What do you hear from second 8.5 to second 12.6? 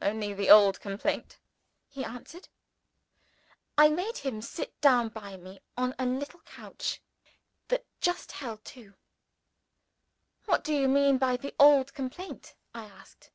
two. "What do you mean by the old complaint?"